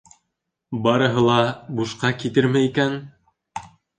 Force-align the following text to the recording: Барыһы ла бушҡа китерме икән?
Барыһы 0.87 1.25
ла 1.25 1.35
бушҡа 1.81 2.11
китерме 2.23 2.65
икән? 2.71 2.97